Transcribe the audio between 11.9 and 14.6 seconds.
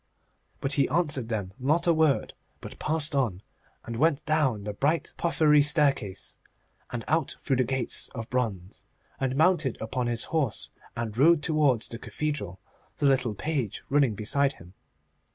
cathedral, the little page running beside